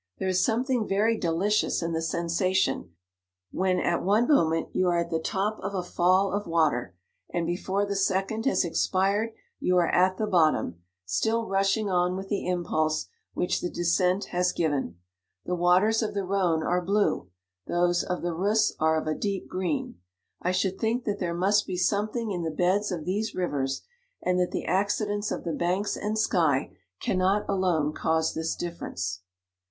There 0.17 0.27
is 0.29 0.43
something 0.43 0.87
very 0.87 1.15
delicious 1.15 1.83
in 1.83 1.93
the 1.93 2.01
sensation, 2.01 2.95
when 3.51 3.77
at 3.79 4.01
one 4.01 4.27
moment 4.27 4.69
you 4.73 4.87
are 4.87 4.97
at 4.97 5.11
the 5.11 5.19
top 5.19 5.59
of 5.59 5.75
a 5.75 5.83
fall 5.83 6.33
of 6.33 6.47
water, 6.47 6.95
and 7.31 7.45
before 7.45 7.85
the 7.85 7.95
second 7.95 8.47
has 8.47 8.65
expired 8.65 9.29
you 9.59 9.77
are 9.77 9.91
at 9.91 10.17
the 10.17 10.25
bottom, 10.25 10.79
still 11.05 11.45
rushing 11.45 11.87
on 11.87 12.15
with 12.15 12.29
the 12.29 12.47
impulse 12.47 13.09
which 13.35 13.61
the 13.61 13.69
descent 13.69 14.29
has 14.33 14.51
given. 14.51 14.97
The 15.45 15.53
waters 15.53 16.01
of 16.01 16.15
the 16.15 16.23
Rhone 16.25 16.63
are 16.63 16.81
blue, 16.83 17.29
those 17.67 18.03
of 18.03 18.23
the 18.23 18.33
Reuss 18.33 18.73
are 18.79 18.99
of 18.99 19.05
a 19.05 19.13
deep 19.13 19.47
green. 19.47 19.99
I 20.41 20.51
should 20.51 20.79
think 20.79 21.03
that 21.03 21.19
there 21.19 21.35
must 21.35 21.67
be 21.67 21.77
something 21.77 22.31
in 22.31 22.41
the 22.41 22.49
beds 22.49 22.91
of 22.91 23.05
these 23.05 23.35
rivers, 23.35 23.83
and 24.23 24.39
that 24.39 24.49
the 24.49 24.65
acci 24.67 25.05
dents 25.05 25.29
of 25.29 25.43
the 25.43 25.53
banks 25.53 25.95
and 25.95 26.17
sky 26.17 26.75
cannot 26.99 27.47
alone 27.47 27.93
cause 27.93 28.33
this 28.33 28.55
difference. 28.55 29.21